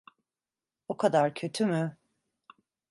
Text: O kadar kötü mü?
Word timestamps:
O 0.87 0.97
kadar 0.97 1.33
kötü 1.33 1.65
mü? 1.65 1.97